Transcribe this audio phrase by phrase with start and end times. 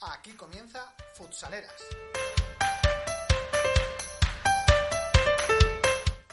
[0.00, 1.72] Aquí comienza Futsaleras.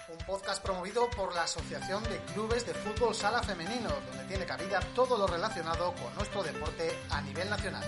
[0.09, 4.79] Un podcast promovido por la Asociación de Clubes de Fútbol Sala Femenino, donde tiene cabida
[4.95, 7.83] todo lo relacionado con nuestro deporte a nivel nacional.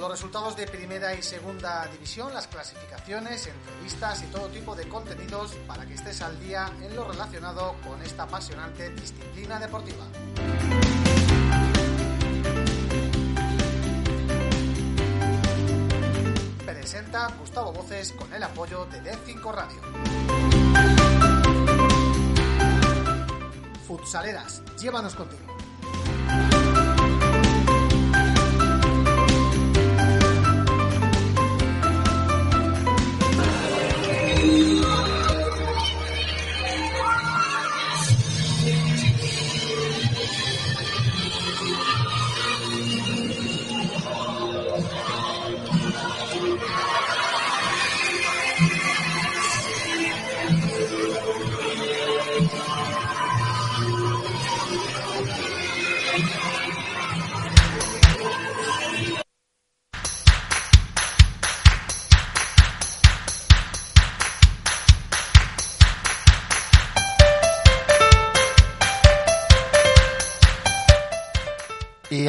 [0.00, 5.52] Los resultados de primera y segunda división, las clasificaciones, entrevistas y todo tipo de contenidos
[5.66, 10.06] para que estés al día en lo relacionado con esta apasionante disciplina deportiva.
[16.64, 19.82] Presenta Gustavo Voces con el apoyo de D5 Radio.
[23.86, 25.49] Futsaleras, llévanos contigo.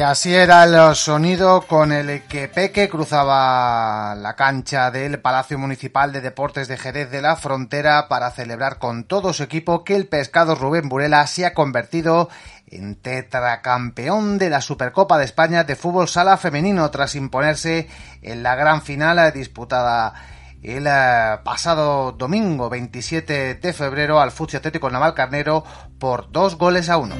[0.02, 6.20] Así era el sonido con el que Peque cruzaba la cancha del Palacio Municipal de
[6.20, 10.54] Deportes de Jerez de la Frontera para celebrar con todo su equipo que el pescado
[10.54, 12.28] Rubén Burela se ha convertido
[12.66, 17.88] en tetracampeón de la Supercopa de España de fútbol sala femenino tras imponerse
[18.22, 20.14] en la gran final disputada
[20.62, 25.64] el eh, pasado domingo 27 de febrero al Futsi Atlético Naval Carnero
[25.98, 27.14] por dos goles a uno.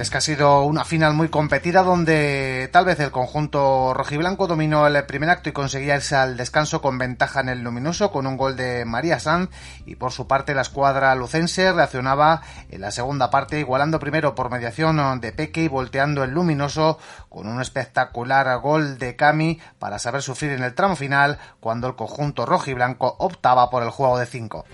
[0.00, 4.86] Es que ha sido una final muy competida donde tal vez el conjunto rojiblanco dominó
[4.86, 8.38] el primer acto y conseguía irse al descanso con ventaja en el luminoso con un
[8.38, 9.50] gol de María Sanz
[9.84, 12.40] y por su parte la escuadra lucense reaccionaba
[12.70, 17.46] en la segunda parte igualando primero por mediación de Peque y volteando el luminoso con
[17.46, 22.46] un espectacular gol de Cami para saber sufrir en el tramo final cuando el conjunto
[22.46, 24.64] rojiblanco optaba por el juego de 5.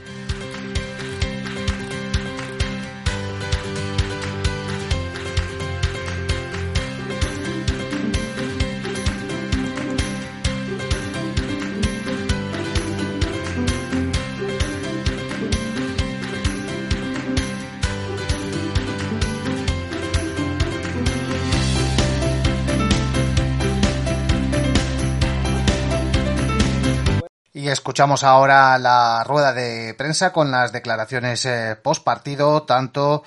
[27.56, 33.22] Y escuchamos ahora la rueda de prensa con las declaraciones eh, post partido, tanto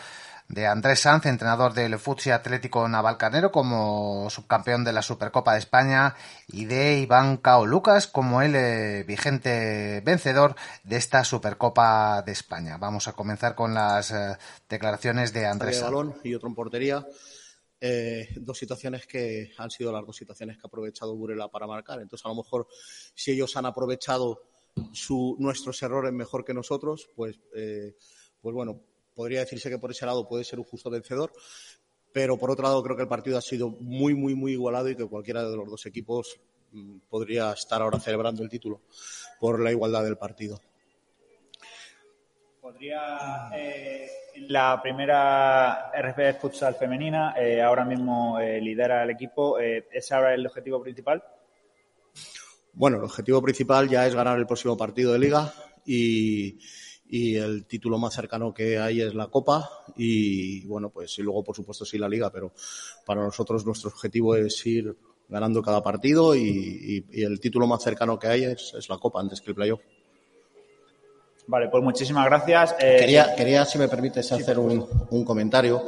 [0.47, 6.13] de Andrés Sanz, entrenador del Futsi Atlético Navalcarnero, como subcampeón de la Supercopa de España,
[6.47, 12.77] y de Iván Cao Lucas, como el eh, vigente vencedor de esta Supercopa de España.
[12.77, 14.37] Vamos a comenzar con las eh,
[14.69, 15.89] declaraciones de Andrés Sanz.
[15.89, 17.03] balón y otro en portería.
[17.81, 22.01] Eh, dos situaciones que han sido las dos situaciones que ha aprovechado Burela para marcar.
[22.01, 22.67] Entonces, a lo mejor,
[23.13, 24.41] si ellos han aprovechado
[24.91, 27.95] su, nuestros errores mejor que nosotros, pues, eh,
[28.41, 28.81] pues bueno,
[29.15, 31.31] podría decirse que por ese lado puede ser un justo vencedor.
[32.11, 34.95] Pero por otro lado, creo que el partido ha sido muy, muy, muy igualado y
[34.95, 36.39] que cualquiera de los dos equipos
[36.71, 38.81] mm, podría estar ahora celebrando el título
[39.39, 40.59] por la igualdad del partido.
[42.71, 44.07] Podría, eh,
[44.47, 49.59] la primera RFB Futsal femenina, eh, ahora mismo eh, lidera el equipo.
[49.59, 51.23] Eh, ¿Es ahora el objetivo principal?
[52.73, 55.51] Bueno, el objetivo principal ya es ganar el próximo partido de liga
[55.83, 56.59] y,
[57.09, 59.67] el título más cercano que hay es la Copa
[59.97, 62.53] y bueno, pues y luego por supuesto sí la liga, pero
[63.03, 64.95] para nosotros nuestro objetivo es ir
[65.27, 69.49] ganando cada partido y, el título más cercano que hay es la Copa antes que
[69.49, 69.81] el playoff.
[71.49, 72.75] Vale, pues muchísimas gracias.
[72.79, 75.83] Eh, Quería, quería, si me permites, hacer un, un comentario.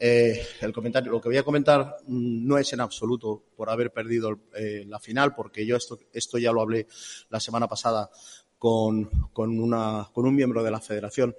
[0.00, 3.92] Eh, el comentario, lo que voy a comentar mm, no es en absoluto por haber
[3.92, 6.88] perdido eh, la final, porque yo esto, esto ya lo hablé
[7.30, 8.10] la semana pasada
[8.58, 11.36] con, con, una, con un miembro de la federación,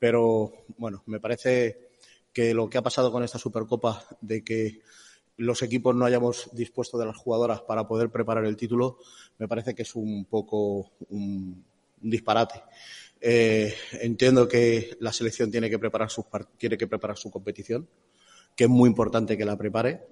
[0.00, 1.90] Pero bueno, me parece
[2.32, 4.80] que lo que ha pasado con esta Supercopa, de que
[5.36, 8.98] los equipos no hayamos dispuesto de las jugadoras para poder preparar el título,
[9.38, 11.64] me parece que es un poco un,
[12.04, 12.62] disparate.
[13.26, 16.26] Eh, entiendo que la selección tiene que preparar su,
[16.58, 17.88] tiene que preparar su competición,
[18.54, 20.02] que es muy importante que la prepare,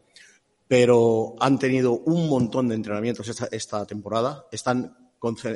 [0.67, 4.97] pero han tenido un montón de entrenamientos esta, esta temporada, están,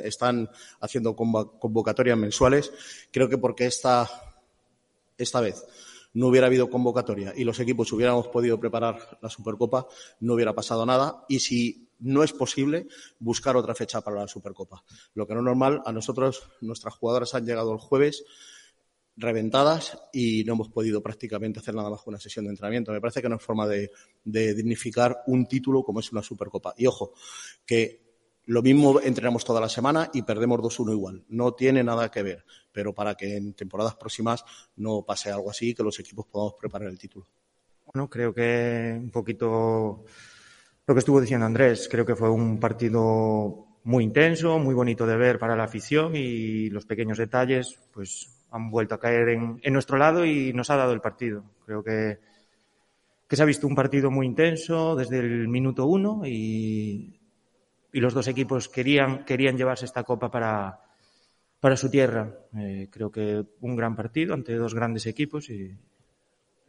[0.03, 0.51] están
[0.81, 2.71] haciendo convocatorias mensuales.
[3.11, 4.07] Creo que porque esta,
[5.17, 5.65] esta vez
[6.13, 9.87] no hubiera habido convocatoria y los equipos hubiéramos podido preparar la Supercopa,
[10.19, 11.25] no hubiera pasado nada.
[11.27, 12.87] Y si no es posible,
[13.19, 14.83] buscar otra fecha para la Supercopa.
[15.13, 18.23] Lo que no es normal, a nosotros, nuestras jugadoras han llegado el jueves
[19.17, 22.91] reventadas y no hemos podido prácticamente hacer nada más una sesión de entrenamiento.
[22.91, 23.91] Me parece que no es forma de,
[24.23, 26.75] de dignificar un título como es una Supercopa.
[26.77, 27.13] Y ojo,
[27.65, 28.07] que
[28.45, 31.25] lo mismo entrenamos toda la semana y perdemos 2-1 igual.
[31.29, 34.45] No tiene nada que ver, pero para que en temporadas próximas
[34.77, 37.27] no pase algo así, que los equipos podamos preparar el título.
[37.85, 40.05] Bueno, creo que un poquito
[40.87, 45.17] lo que estuvo diciendo Andrés, creo que fue un partido muy intenso, muy bonito de
[45.17, 49.73] ver para la afición y los pequeños detalles pues han vuelto a caer en, en
[49.73, 51.43] nuestro lado y nos ha dado el partido.
[51.65, 52.19] Creo que,
[53.27, 57.19] que se ha visto un partido muy intenso desde el minuto uno y,
[57.91, 60.81] y los dos equipos querían, querían llevarse esta copa para,
[61.59, 62.33] para su tierra.
[62.57, 65.77] Eh, creo que un gran partido ante dos grandes equipos y,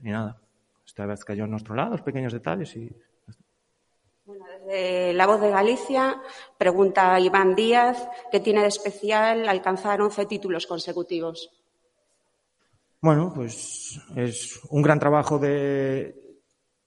[0.02, 0.40] y nada.
[0.84, 2.90] Esta vez cayó a nuestro lado, los pequeños detalles y
[4.68, 6.20] desde La Voz de Galicia
[6.58, 11.50] pregunta Iván Díaz qué tiene de especial alcanzar 11 títulos consecutivos.
[13.00, 16.14] Bueno, pues es un gran trabajo de,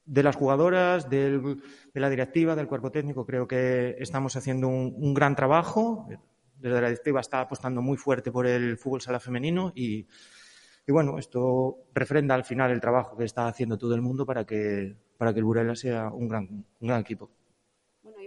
[0.06, 1.58] de las jugadoras, de
[1.94, 3.26] la directiva, del cuerpo técnico.
[3.26, 6.06] Creo que estamos haciendo un, un, gran trabajo.
[6.58, 10.06] Desde la directiva está apostando muy fuerte por el fútbol sala femenino y,
[10.86, 14.46] y bueno, esto refrenda al final el trabajo que está haciendo todo el mundo para
[14.46, 17.32] que, para que el Burela sea un gran, un gran equipo.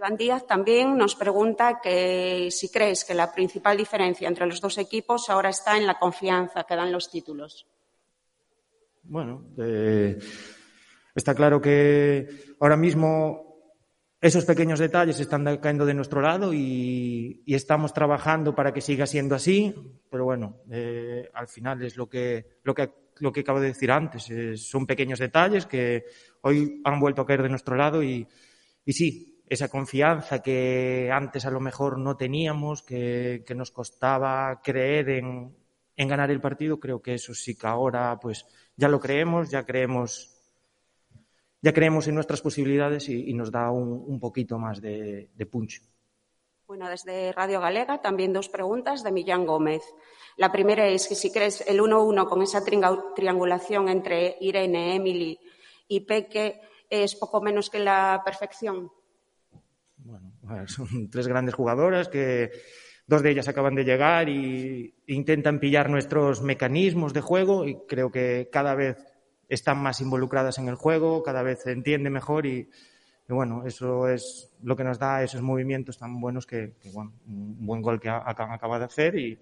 [0.04, 4.76] Iván Díaz también nos pregunta que si crees que la principal diferencia entre los dos
[4.76, 7.66] equipos ahora está en la confianza que dan los títulos.
[9.04, 10.18] Bueno, eh,
[11.14, 12.28] Está claro que
[12.60, 13.62] ahora mismo
[14.20, 19.34] esos pequeños detalles están cayendo de nuestro lado y, estamos trabajando para que siga siendo
[19.34, 19.74] así,
[20.10, 22.90] pero bueno, eh, al final es lo que, lo que,
[23.20, 26.04] lo que acabo de decir antes, eh, son pequeños detalles que
[26.42, 28.26] hoy han vuelto a caer de nuestro lado y
[28.88, 35.54] sí, esa confianza que antes a lo mejor no teníamos, que, nos costaba creer en,
[35.96, 38.46] ganar el partido, creo que eso sí que ahora pues
[38.76, 40.30] ya lo creemos, ya creemos
[41.60, 45.80] ya creemos en nuestras posibilidades y, nos da un, un, poquito más de, de punch.
[46.66, 49.82] Bueno, desde Radio Galega también dos preguntas de Millán Gómez.
[50.36, 55.38] La primera es que si crees el 1-1 con esa triangulación entre Irene, Emily
[55.88, 58.90] y Peque es poco menos que la perfección.
[60.66, 62.50] Son tres grandes jugadoras que
[63.06, 68.10] dos de ellas acaban de llegar y intentan pillar nuestros mecanismos de juego y creo
[68.10, 68.96] que cada vez
[69.48, 72.70] están más involucradas en el juego, cada vez se entiende mejor y,
[73.28, 77.12] y bueno, eso es lo que nos da esos movimientos tan buenos que, que bueno,
[77.26, 79.38] un buen gol que ha, acaba de hacer y,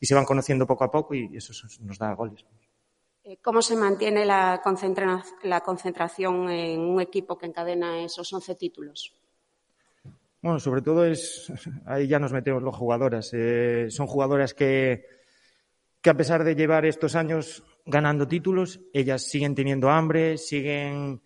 [0.00, 2.44] y, se van conociendo poco a poco y eso nos da goles.
[3.24, 9.16] Eh, ¿Cómo se mantiene la concentración en un equipo que encadena esos 11 títulos?
[10.44, 11.50] Bueno, sobre todo es,
[11.86, 13.30] ahí ya nos metemos los jugadoras.
[13.32, 15.06] Eh, son jugadoras que,
[16.02, 21.22] que a pesar de llevar estos años ganando títulos, ellas siguen teniendo hambre, siguen,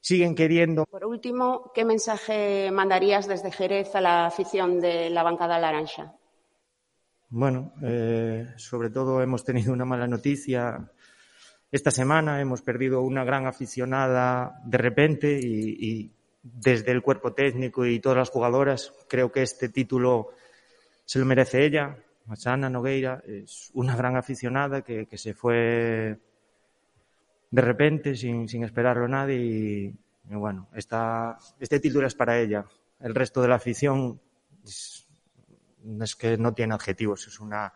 [0.00, 0.86] siguen queriendo.
[0.86, 6.14] Por último, ¿qué mensaje mandarías desde Jerez a la afición de la bancada laranja?
[7.28, 10.90] Bueno, eh, sobre todo hemos tenido una mala noticia.
[11.70, 16.13] Esta semana hemos perdido una gran aficionada de repente y, y
[16.44, 20.28] desde el cuerpo técnico y todas las jugadoras creo que este título
[21.04, 21.96] se lo merece ella.
[22.26, 26.18] Machana Nogueira es una gran aficionada que, que se fue
[27.50, 29.94] de repente sin, sin esperarlo nadie y,
[30.34, 32.64] bueno, esta, este título es para ella.
[33.00, 34.20] El resto de la afición
[34.64, 35.06] es,
[36.00, 37.72] es que no tiene adjetivos, es una,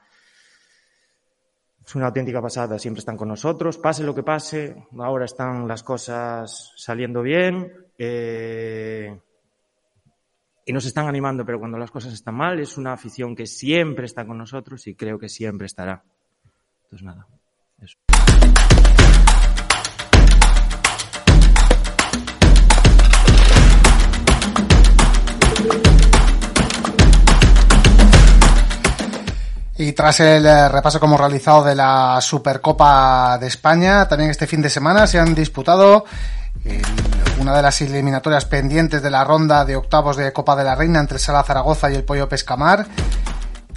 [1.88, 2.78] es una auténtica pasada.
[2.78, 4.76] Siempre están con nosotros, pase lo que pase.
[4.98, 7.72] Ahora están las cosas saliendo bien.
[7.96, 9.18] Eh,
[10.66, 14.04] y nos están animando, pero cuando las cosas están mal es una afición que siempre
[14.04, 16.04] está con nosotros y creo que siempre estará.
[16.82, 17.26] Entonces nada,
[17.80, 17.96] eso.
[29.78, 34.48] Y tras el eh, repaso que hemos realizado de la Supercopa de España, también este
[34.48, 36.04] fin de semana se han disputado
[37.40, 40.98] una de las eliminatorias pendientes de la ronda de octavos de Copa de la Reina
[40.98, 42.86] entre Sala Zaragoza y el Pollo Pescamar.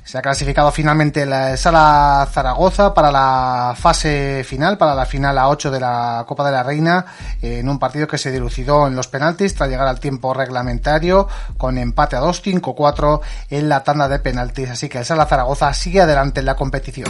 [0.04, 5.48] Se ha clasificado finalmente la Sala Zaragoza para la fase final, para la final a
[5.48, 7.06] 8 de la Copa de la Reina,
[7.42, 11.28] en un partido que se dilucidó en los penaltis tras llegar al tiempo reglamentario,
[11.58, 14.72] con empate a 2, 5-4 en la tanda de penaltis.
[14.72, 17.08] Así que el Sala Zaragoza sigue adelante en la competición.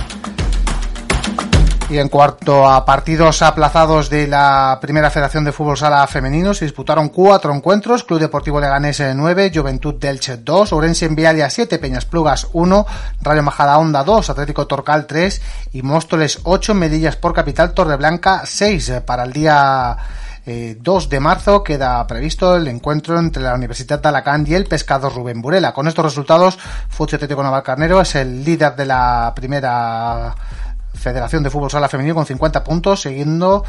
[1.91, 6.63] Y en cuanto a partidos aplazados de la Primera Federación de Fútbol Sala Femenino, se
[6.63, 12.05] disputaron cuatro encuentros, Club Deportivo Leganés 9, Juventud Delche 2, Orense en Vialia 7, Peñas
[12.05, 12.85] Plugas 1,
[13.21, 15.41] Rayo Majadahonda 2, Atlético Torcal 3
[15.73, 19.01] y Móstoles 8, Medillas por Capital Torreblanca 6.
[19.05, 19.97] Para el día
[20.45, 24.63] 2 eh, de marzo queda previsto el encuentro entre la Universidad de Alacant y el
[24.63, 25.73] Pescado Rubén Burela.
[25.73, 26.57] Con estos resultados,
[26.87, 30.33] Fucho Atlético Navalcarnero es el líder de la primera
[30.93, 33.63] Federación de Fútbol Sala Femenino con 50 puntos, siguiendo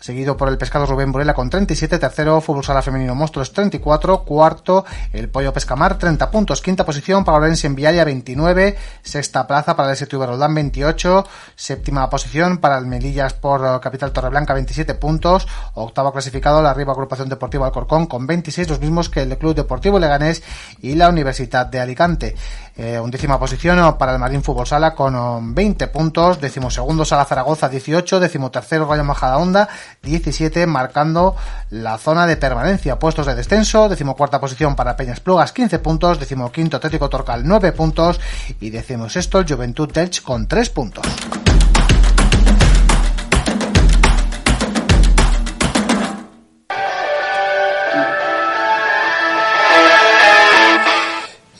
[0.00, 4.84] seguido por el Pescado Rubén Burela con 37, tercero Fútbol Sala Femenino Monstruos 34, cuarto
[5.12, 9.90] el Pollo Pescamar 30 puntos, quinta posición para Orense en Vialia 29, sexta plaza para
[9.90, 16.12] el STV Roldán 28, séptima posición para el Melillas por Capital Torreblanca 27 puntos, octavo
[16.12, 20.42] clasificado la Arriba Agrupación Deportiva Alcorcón con 26, los mismos que el Club Deportivo Leganés
[20.80, 22.36] y la Universidad de Alicante.
[22.76, 28.20] Eh, undécima posición para el Marín Fútbol Sala con 20 puntos, decimosegundo Sala Zaragoza 18,
[28.20, 29.68] decimotercero Rayo Majadahonda
[30.02, 31.36] 17, marcando
[31.70, 32.98] la zona de permanencia.
[32.98, 38.20] Puestos de descenso, decimocuarta posición para Peñas Plugas 15 puntos, decimoquinto Atlético Torcal 9 puntos
[38.60, 41.04] y decimosexto Juventud Telch con 3 puntos.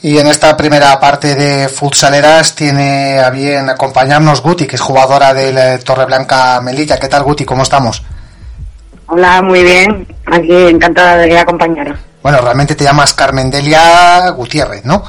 [0.03, 5.35] Y en esta primera parte de Futsaleras tiene a bien acompañarnos Guti, que es jugadora
[5.35, 6.99] del eh, Torreblanca Melilla.
[6.99, 7.45] ¿Qué tal, Guti?
[7.45, 8.03] ¿Cómo estamos?
[9.07, 10.07] Hola, muy bien.
[10.25, 11.99] Aquí encantada de acompañaros.
[12.23, 15.03] Bueno, realmente te llamas Carmen Delia Gutiérrez, ¿no?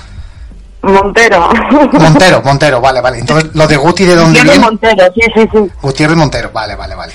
[0.82, 1.50] Montero.
[1.94, 3.20] Montero, Montero, vale, vale.
[3.20, 5.72] Entonces, lo de Guti, ¿de dónde Gutiérrez Montero, sí, sí, sí.
[5.82, 7.14] Gutiérrez Montero, vale, vale, vale.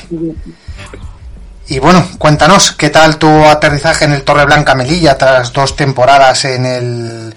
[1.68, 6.64] Y bueno, cuéntanos, ¿qué tal tu aterrizaje en el Torreblanca Melilla tras dos temporadas en
[6.64, 7.34] el,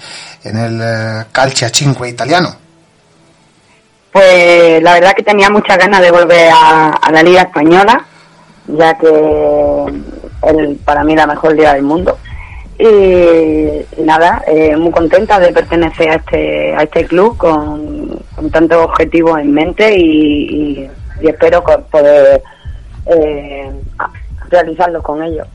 [0.50, 2.50] en el eh, Calcia Cinque italiano?
[4.12, 8.06] Pues la verdad que tenía muchas ganas de volver a la Liga Española
[8.78, 9.86] ya que
[10.44, 12.18] es para mí la mejor liga del mundo.
[12.78, 18.20] Y, nada, eh, muy contenta de pertenecer a este, a este club con,
[18.52, 20.90] tantos objetivos en mente y,
[21.22, 22.42] espero poder
[23.06, 23.70] eh,
[24.50, 25.46] realizarlos con ellos.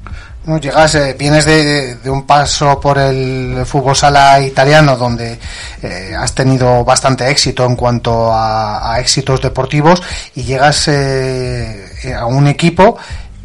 [0.60, 5.38] Llegas, eh, vienes de, un paso por el fútbol sala italiano donde
[5.82, 10.02] eh, has tenido bastante éxito en cuanto a, éxitos deportivos
[10.34, 12.96] y llegas a un equipo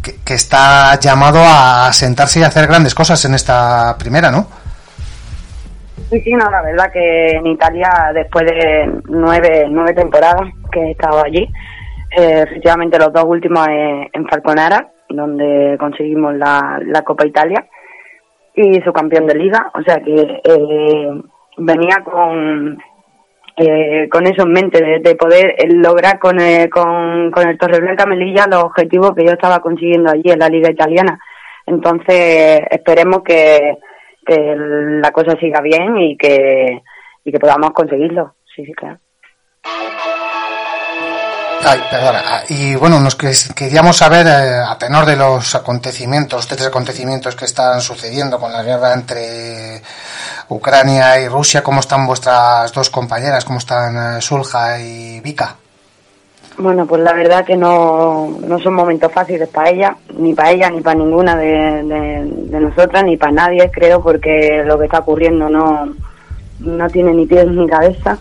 [0.02, 4.48] que, está llamado a sentarse y hacer grandes cosas en esta primera, ¿no?
[6.10, 10.92] Sí, sí, no, la verdad que en Italia, después de nueve, nueve temporadas que he
[10.92, 11.48] estado allí,
[12.18, 17.68] eh, efectivamente los dos últimos en Falconara, donde conseguimos la, la Copa Italia
[18.56, 21.22] y su campeón de liga, o sea que eh,
[21.58, 22.78] venía con
[23.62, 28.06] eh, con eso en mente, de, poder eh, lograr con, el, con, con el Torreblanca
[28.06, 31.20] Melilla los objetivos que yo estaba consiguiendo allí en la Liga Italiana.
[31.66, 33.78] Entonces, esperemos que,
[34.26, 36.82] que la cosa siga bien y que,
[37.26, 38.36] y que podamos conseguirlo.
[38.56, 39.00] Sí, sí, claro.
[41.66, 42.22] Ay, perdona.
[42.26, 47.46] Ah, y bueno, nos queríamos saber, eh, a tenor de los acontecimientos, tres acontecimientos que
[47.46, 49.82] están sucediendo con la guerra entre
[50.48, 53.44] Ucrania y Rusia, ¿cómo están vuestras dos compañeras?
[53.44, 55.56] ¿Cómo están eh, Sulja y Vika?
[56.58, 60.70] Bueno, pues la verdad que no, no son momentos fáciles para ella, ni para ella,
[60.70, 65.50] ni para ninguna de, de nosotras, ni para nadie, creo, porque lo que está ocurriendo
[65.50, 65.94] no,
[66.60, 68.18] no tiene ni pies ni cabeza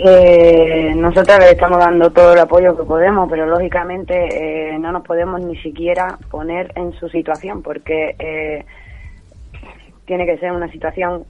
[0.00, 5.02] eh, nosotros le estamos dando todo el apoyo que podemos, pero lógicamente eh, no nos
[5.02, 8.64] podemos ni siquiera poner en su situación porque eh,
[10.06, 11.24] tiene que ser una situación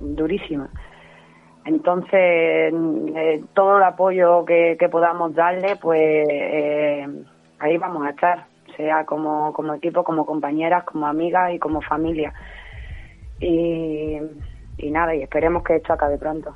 [0.00, 0.70] durísima.
[1.66, 6.26] Entonces, eh, todo el apoyo que, podamos darle, pues
[7.58, 8.46] ahí vamos a estar,
[8.78, 12.32] sea como, como equipo, como compañeras, como amigas y como familia.
[13.40, 14.18] Y,
[14.78, 16.54] y nada, y esperemos que esto acabe pronto.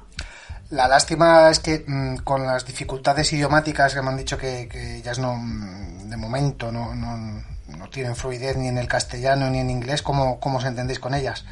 [0.70, 5.18] La lástima es que mm, con las dificultades idiomáticas que me han dicho que, ellas
[5.18, 7.42] no, mm, de momento no, no,
[7.90, 11.46] tienen fluidez ni en el castellano ni en inglés, ¿cómo, cómo os entendéis con ellas?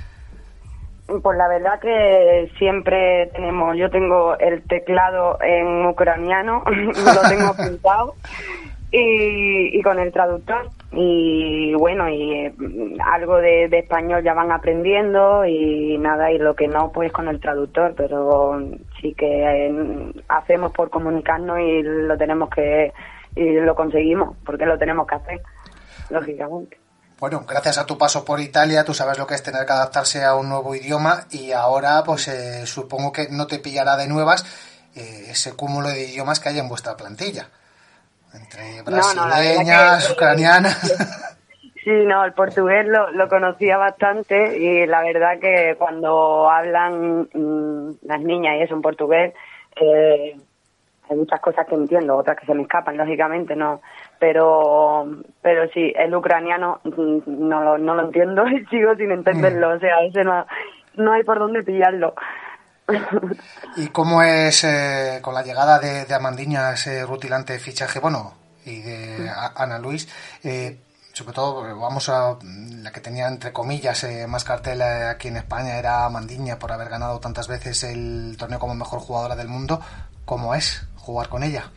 [1.07, 8.15] Pues la verdad que siempre tenemos, yo tengo el teclado en ucraniano, lo tengo pintado
[8.91, 12.53] y, y con el traductor y bueno y eh,
[13.05, 17.41] algo de, español ya van aprendiendo y nada y lo que no pues con el
[17.41, 18.61] traductor pero
[19.07, 22.93] sí que eh, hacemos por comunicarnos y lo tenemos que
[23.35, 25.41] y lo conseguimos porque lo tenemos que hacer
[26.11, 26.79] lógicamente
[27.19, 30.23] bueno, gracias a tu paso por Italia, tú sabes lo que es tener que adaptarse
[30.23, 34.45] a un nuevo idioma y ahora, pues eh, supongo que no te pillará de nuevas
[34.95, 37.49] ese cúmulo de idiomas que hay en vuestra plantilla.
[38.33, 40.95] Entre brasileñas, ucranianas.
[41.87, 47.99] Sí, no, el portugués lo, lo, conocía bastante y la verdad que cuando hablan mm,
[48.03, 49.33] las niñas y es un portugués,
[49.81, 50.37] eh,
[51.09, 53.83] hay muchas cosas que entiendo, otras que se me escapan, lógicamente, no.
[54.19, 55.07] Pero,
[55.41, 59.79] pero sí, el ucraniano mm, no lo, no lo entiendo y sigo sin entenderlo, o
[59.79, 60.45] sea, ese no,
[60.97, 62.15] no hay por dónde pillarlo.
[63.77, 69.31] ¿Y cómo es eh, con la llegada de, Amandiña ese rutilante fichaje, bueno, y de
[69.55, 70.09] Ana Luis?
[70.43, 70.79] Eh,
[71.17, 72.37] sobre todo, vamos a
[72.83, 76.91] la que tenía entre comillas eh, más cartel aquí en España era Amandiña por haber
[76.91, 79.81] ganado tantas veces el torneo como mejor jugadora del mundo.
[80.27, 81.71] ¿Cómo es jugar con ella?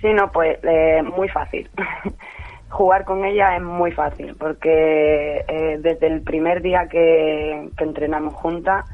[0.00, 0.58] Sí, no, pues
[1.04, 1.70] muy fácil.
[2.68, 5.44] jugar con ella es muy fácil porque
[5.78, 8.84] desde el primer día que, que entrenamos juntas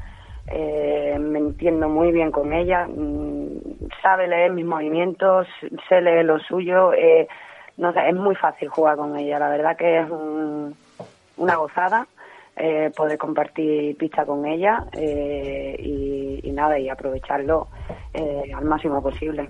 [0.47, 5.47] eh, me entiendo muy bien con ella, mm, sabe leer mis movimientos,
[5.89, 7.27] sé leer lo suyo, eh,
[7.77, 10.07] no sé, es muy fácil jugar con ella, la verdad que es
[11.37, 12.07] una gozada
[12.55, 15.75] eh, poder compartir pista con ella eh,
[16.43, 17.67] y, nada, y aprovecharlo
[18.55, 19.49] al máximo posible.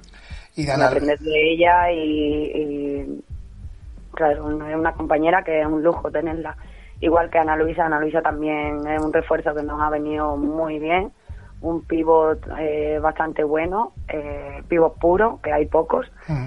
[0.56, 3.24] Y aprender de ella y, y
[4.12, 6.58] claro, es una compañera que es un lujo tenerla
[7.02, 7.86] igual que Ana Luisa.
[7.86, 11.12] Ana Luisa también es un refuerzo que nos ha venido muy bien,
[11.62, 16.12] un pivot eh, bastante bueno, eh, pivot puro, que hay pocos.
[16.28, 16.46] Mm.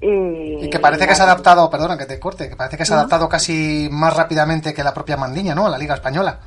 [0.00, 2.92] Y, que parece que se ha adaptado, perdona que te corte, que parece que se
[2.94, 5.66] ha adaptado casi más rápidamente que la propia Mandiña, ¿no?
[5.66, 6.38] A la Liga Española.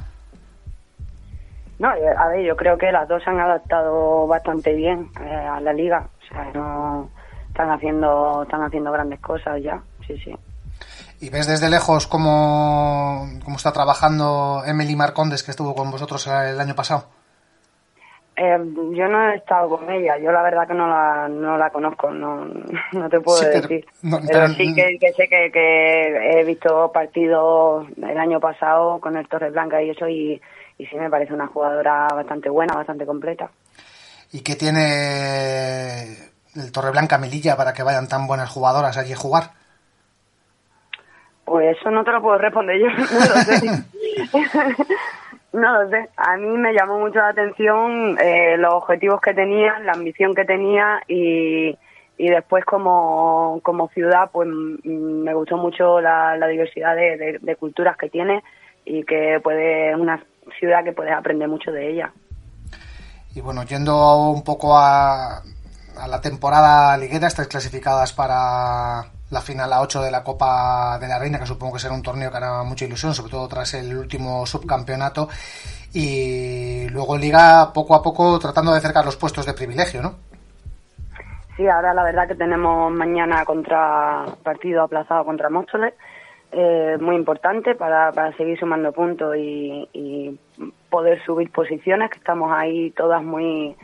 [1.80, 5.34] No, eh, a ver, yo creo que las dos se han adaptado bastante bien eh,
[5.34, 6.08] a la Liga.
[6.21, 7.10] O sea, no
[7.49, 10.34] están haciendo, están haciendo grandes cosas ya, sí, sí.
[11.19, 16.60] ¿Y ves desde lejos cómo, cómo está trabajando Emily Marcondes, que estuvo con vosotros el
[16.60, 17.06] año pasado?
[18.36, 18.58] Eh,
[18.94, 22.10] yo no he estado con ella, yo la verdad que no la, no la conozco,
[22.12, 22.46] no,
[22.94, 23.86] no te puedo decir.
[24.28, 29.52] Pero, sí que, sé que, que, he visto partidos el año pasado con el Torres
[29.52, 30.41] Blanca y eso, y,
[30.78, 33.52] y sí me parece una jugadora bastante buena, bastante completa.
[34.32, 36.13] ¿Y qué tiene
[36.56, 39.52] el Torreblanca Melilla para que vayan tan buenas jugadoras allí a jugar?
[41.44, 43.86] Pues eso no te lo puedo responder yo, no lo sé.
[45.54, 46.10] no lo sé.
[46.18, 50.46] A mí me llamó mucho la atención eh, los objetivos que tenía, la ambición que
[50.46, 51.78] tenía y,
[52.18, 58.10] y después como, como ciudad pues me gustó mucho la, diversidad de, de, culturas que
[58.10, 58.44] tiene
[58.86, 60.24] y que puede una
[60.60, 62.14] ciudad que puedes aprender mucho de ella.
[63.36, 69.74] Y bueno, yendo un poco a, a la temporada liguera, estáis clasificadas para la final
[69.74, 72.38] a 8 de la Copa de la Reina, que supongo que será un torneo que
[72.38, 75.28] hará mucha ilusión, sobre todo tras el último subcampeonato.
[75.94, 80.15] Y luego Liga, poco a poco, tratando de acercar los puestos de privilegio, ¿no?
[81.58, 85.94] Sí, ahora la verdad que tenemos mañana contra partido aplazado contra Móstoles,
[86.52, 90.38] eh, muy importante para, para seguir sumando puntos y,
[90.89, 93.76] poder subir posiciones, que estamos ahí todas muy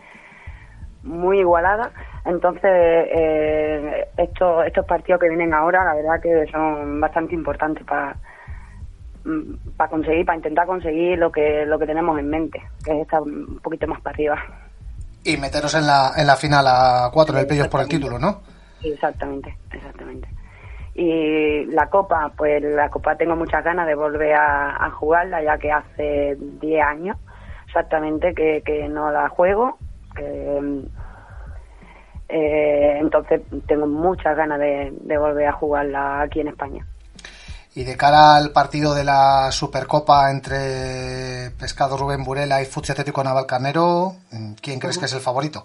[1.04, 1.94] muy igualadas.
[2.26, 3.67] Entonces, eh,
[4.18, 8.16] estos, estos partidos que vienen ahora, la verdad que son bastante importantes para
[9.24, 13.02] mm, para conseguir, para intentar conseguir lo que lo que tenemos en mente, que es
[13.02, 14.38] estar un poquito más para arriba.
[15.24, 18.42] Y meteros en la, en la final a cuatro del Pellos por el título, ¿no?
[18.82, 20.30] Exactamente, exactamente.
[20.96, 25.72] Y la Copa, pues la Copa tengo muchas ganas de volver a, jugarla, ya que
[25.72, 27.18] hace 10 años
[27.68, 29.78] exactamente que, que no la juego
[32.30, 36.86] eh, entonces tengo muchas ganas de, volver a jugarla aquí en España.
[37.74, 43.24] Y de cara al partido de la Supercopa entre Pescado Rubén Burela y Futsi Atlético
[43.24, 44.14] Navalcarnero,
[44.62, 45.64] ¿quién crees que es el favorito?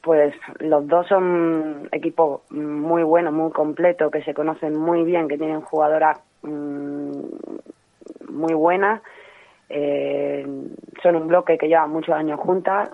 [0.00, 5.36] Pues los dos son equipos muy buenos, muy completos, que se conocen muy bien, que
[5.36, 7.20] tienen jugadoras mm,
[8.28, 9.02] muy buenas
[9.72, 10.44] eh,
[11.00, 12.90] son un bloque que lleva muchos años juntas,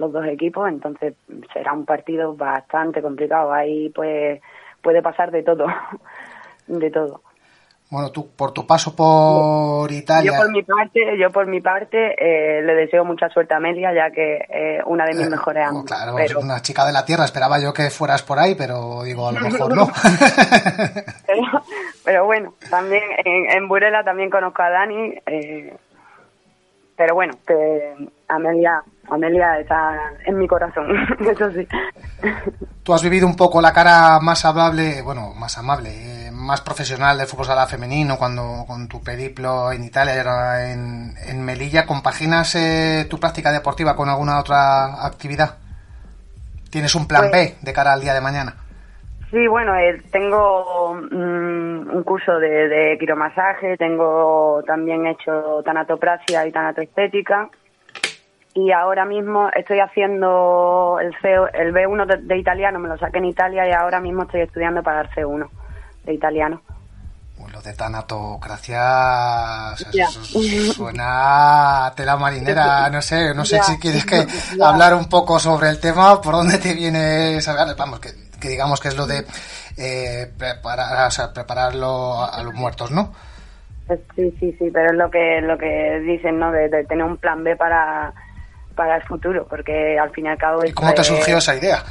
[0.00, 1.14] los dos equipos, entonces
[1.52, 3.52] será un partido bastante complicado.
[3.52, 4.40] Ahí pues
[4.82, 5.66] puede pasar de todo,
[6.66, 7.20] de todo.
[7.90, 10.30] Bueno, tú, por tu paso por Italia.
[10.30, 13.92] Yo por mi parte, yo por mi parte eh, le deseo mucha suerte a Amelia,
[13.92, 15.86] ya que es una de mis Eh, mejores oh, amigas.
[15.86, 17.24] claro, pero, es una chica de la tierra.
[17.24, 19.88] Esperaba yo que fueras por ahí, pero digo, a lo mejor no.
[21.26, 21.42] pero,
[22.04, 25.76] pero bueno, también en, en Burela también conozco a Dani, eh,
[27.00, 30.86] pero bueno, que Amelia, Amelia está en mi corazón,
[31.20, 31.66] eso sí.
[32.82, 37.16] Tú has vivido un poco la cara más amable, bueno, más amable, eh, más profesional
[37.16, 41.86] del fútbol sala femenino cuando con tu periplo en Italia en, en Melilla.
[41.86, 45.54] ¿Compaginas eh, tu práctica deportiva con alguna otra actividad?
[46.68, 48.56] ¿Tienes un plan Pues- B de cara al día de mañana?
[49.30, 56.52] Sí, bueno, eh, tengo mm, un curso de, de quiromasaje, tengo también hecho tanatopraxia y
[56.52, 57.48] tanatoestética
[58.54, 63.18] y ahora mismo estoy haciendo el, C, el B1 de, de italiano, me lo saqué
[63.18, 65.48] en Italia y ahora mismo estoy estudiando para el C1
[66.04, 66.60] de italiano.
[67.38, 68.80] Pues lo de tanatocracia
[69.72, 70.08] o sea,
[70.74, 73.62] suena a tela marinera, no sé, no sé Ya.
[73.62, 74.68] si quieres que Ya.
[74.68, 78.08] hablar un poco sobre el tema, por dónde te viene esas ganas, vamos, que,
[78.40, 79.24] que digamos que es lo de
[79.76, 83.12] eh, preparar, o sea, prepararlo a, a los muertos, ¿no?
[83.86, 86.52] Pues Sí, sí, sí, pero es lo que lo que dicen, ¿no?
[86.52, 88.12] De, de tener un plan B para,
[88.76, 90.64] para el futuro, porque al fin y al cabo...
[90.64, 91.82] ¿Y cómo te surgió esa idea?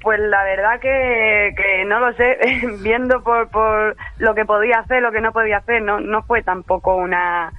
[0.00, 2.38] Pues la verdad que, que no lo sé,
[2.82, 6.42] viendo por, por lo que podía hacer, lo que no podía hacer, no, no fue
[6.42, 7.52] tampoco una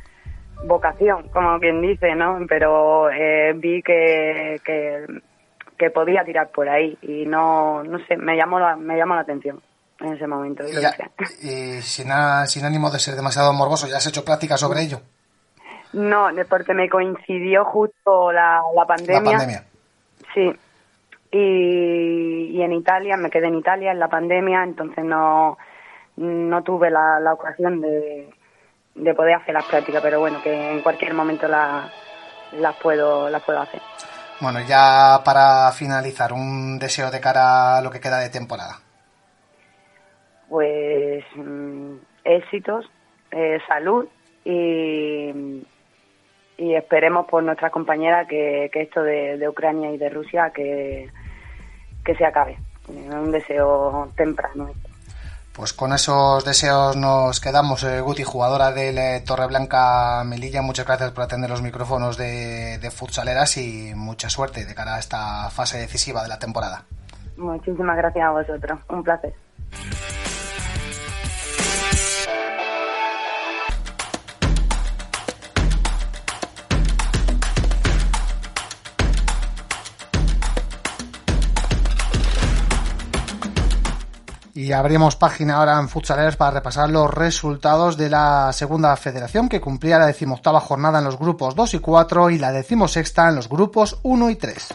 [0.66, 2.40] vocación, como quien dice, ¿no?
[2.48, 5.06] Pero eh, vi que, que,
[5.80, 9.22] que podía tirar por ahí y no, no sé, me llamó la, me llamó la
[9.22, 9.60] atención
[10.02, 10.64] en ese momento.
[10.68, 10.94] y ya-
[11.82, 15.00] sin, a- sin ánimo de ser demasiado morboso, ¿ya has hecho práctica sobre ello?
[15.94, 19.22] No, porque me coincidió justo la, la pandemia.
[19.32, 19.64] La pandemia.
[20.36, 20.54] Sí.
[21.32, 25.58] Y, y en Italia, me quedé en Italia en la pandemia, entonces no,
[26.18, 28.30] no tuve la, la ocasión de,
[28.96, 31.90] de poder hacer las prácticas, pero bueno, que en cualquier momento la-
[32.54, 33.82] las puedo, las puedo hacer.
[34.42, 38.80] Bueno, ya para finalizar, un deseo de cara a lo que queda de temporada.
[40.48, 42.90] Pues mm, éxitos,
[43.32, 44.08] eh, salud
[44.46, 45.64] y,
[46.58, 51.10] y esperemos por nuestras compañeras que, que esto de, de Ucrania y de Rusia que,
[52.06, 52.58] que se acabe.
[52.88, 54.72] Eh, un deseo temprano.
[55.60, 57.84] Pues con esos deseos nos quedamos.
[57.84, 62.92] Eh, Guti, jugadora del eh, Torreblanca Melilla, muchas gracias por atender los micrófonos de, de
[62.92, 66.86] futsaleras y mucha suerte de cara a esta fase decisiva de la temporada.
[67.36, 68.80] Muchísimas gracias a vosotros.
[68.88, 69.34] Un placer.
[84.70, 89.60] Y abrimos página ahora en Futsaleras para repasar los resultados de la segunda federación que
[89.60, 93.50] cumplía la decimoctava jornada en los grupos 2 y 4 y la decimosexta en los
[93.50, 94.68] grupos 1 y 3.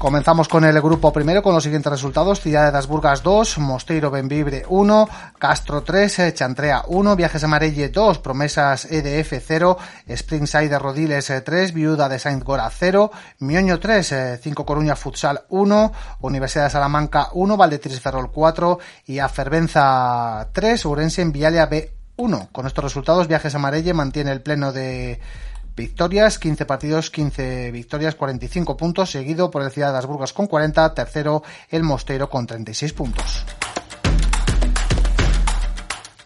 [0.00, 2.40] Comenzamos con el grupo primero con los siguientes resultados.
[2.40, 5.08] Ciudad de las Burgas 2, Mosteiro Benvibre 1,
[5.38, 9.76] Castro 3, eh, Chantrea 1, Viajes Amarelle 2, Promesas EDF 0,
[10.16, 13.10] Springside de Rodiles eh, 3, Viuda de Saint Gora 0,
[13.40, 20.48] Mioño 3, 5 Coruña Futsal 1, Universidad de Salamanca 1, Valdetris Ferrol 4 y Afervenza
[20.54, 22.48] 3, Urense en Vialia B 1.
[22.52, 25.20] Con estos resultados, Viajes Amarelle mantiene el pleno de
[25.76, 30.46] victorias, 15 partidos, 15 victorias, 45 puntos, seguido por el Ciudad de las Burgas con
[30.46, 33.44] 40, tercero el Mosteiro con 36 puntos.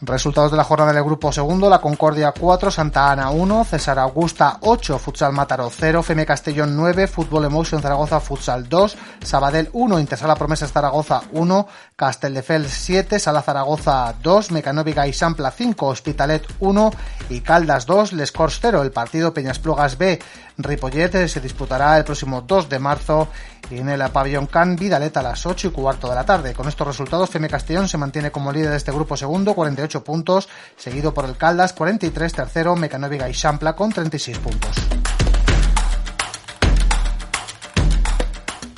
[0.06, 4.58] Resultados de la jornada del grupo segundo, la Concordia 4, Santa Ana 1, César Augusta
[4.60, 10.34] 8, Futsal Mátaro 0, Feme Castellón 9, Fútbol Emotion Zaragoza Futsal 2, Sabadell 1, Intersala
[10.34, 16.90] Promesas Zaragoza 1, Castelldefels 7, Sala Zaragoza 2, Mecanóvica y Sampla 5, Hospitalet 1
[17.30, 18.82] y Caldas 2, Les Corts 0.
[18.82, 20.18] El partido Peñasplugas B
[20.58, 23.28] Ripollet se disputará el próximo 2 de marzo
[23.70, 26.52] en el pabellón Can Vidalet a las 8 y cuarto de la tarde.
[26.52, 30.48] Con estos resultados, Feme Castellón se mantiene como líder de este grupo segundo, 48 puntos,
[30.76, 34.93] seguido por el Caldas, 43, tercero, Mecanóviga y Champla con 36 puntos.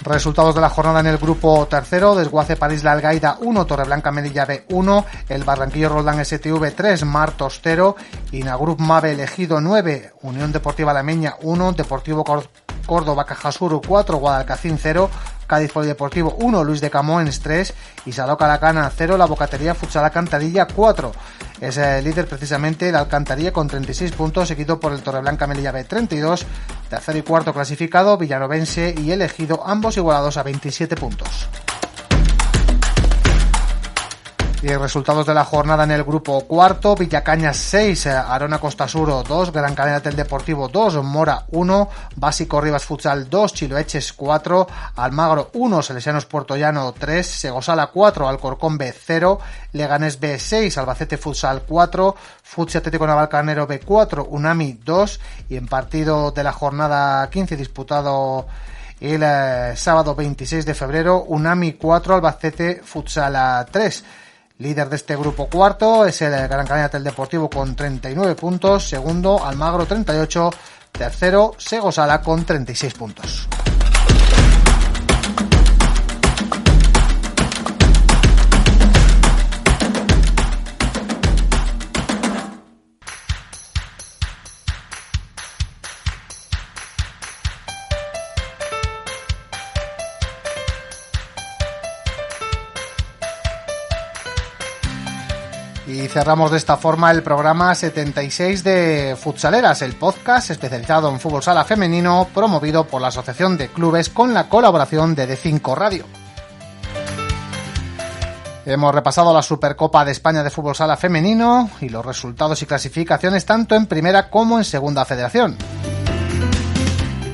[0.06, 4.46] Resultados de la jornada en el grupo tercero, Desguace París La Algaida 1, Torreblanca Melilla
[4.46, 7.96] B1, el Barranquillo Roldán STV 3, Martos 0,
[8.30, 12.24] Inagrup Mave Elegido 9, Unión Deportiva Lameña 1, Deportivo
[12.86, 15.10] Córdoba Cajasur 4, Guadalcacín 0,
[15.48, 17.74] Cádiz Polideportivo 1, Luis de Camoens 3,
[18.06, 21.12] Isalo Calacana 0, La Bocatería Futsal Alcantarilla 4.
[21.60, 26.44] Es el líder precisamente la Alcantarilla con 36 puntos, seguido por el Torreblanca Melilla B32,
[26.88, 31.48] Tercer y cuarto clasificado, Villanovense y elegido, ambos igualados a 27 puntos.
[34.62, 39.52] Y resultados de la jornada en el grupo cuarto, Villacaña 6, Arona Costa Suro 2,
[39.52, 44.66] Gran Cadena del Deportivo 2, Mora 1, Básico Rivas Futsal 2, Chiloeches 4,
[44.96, 49.38] Almagro 1, Salesianos Puertollano 3, Segosala 4, Alcorcón B 0,
[49.72, 55.68] Leganés B 6, Albacete Futsal 4, Futsi Atlético Navalcarnero B 4, Unami 2 y en
[55.68, 58.46] partido de la jornada 15 disputado
[59.00, 64.04] el eh, sábado 26 de febrero, Unami 4, Albacete Futsal 3.
[64.58, 69.44] Líder de este grupo cuarto es el Gran Canaria del Deportivo con 39 puntos, segundo
[69.44, 70.50] Almagro 38,
[70.92, 73.48] tercero Segosala con 36 puntos.
[96.16, 101.62] Cerramos de esta forma el programa 76 de Futsaleras, el podcast especializado en fútbol sala
[101.62, 106.06] femenino promovido por la Asociación de Clubes con la colaboración de D5 Radio.
[108.64, 113.44] Hemos repasado la Supercopa de España de fútbol sala femenino y los resultados y clasificaciones
[113.44, 115.58] tanto en primera como en segunda federación.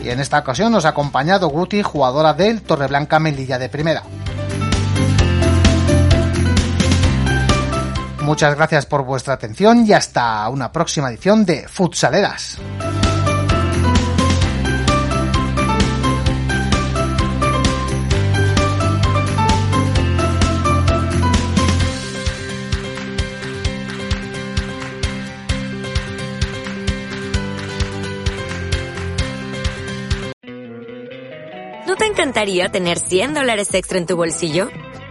[0.03, 4.03] Y en esta ocasión nos ha acompañado Guti, jugadora del Torreblanca Melilla de primera.
[8.23, 12.59] Muchas gracias por vuestra atención y hasta una próxima edición de Futsaleras.
[31.89, 34.71] ¿No te encantaría tener 100 dólares extra en tu bolsillo?